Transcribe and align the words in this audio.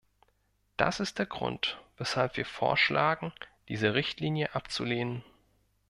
Das 0.77 0.99
ist 0.99 1.19
der 1.19 1.27
Grund, 1.27 1.79
weshalb 1.97 2.35
wir 2.35 2.45
vorschlagen, 2.47 3.31
diese 3.67 3.93
Richtlinie 3.93 4.55
abzulehnen. 4.55 5.23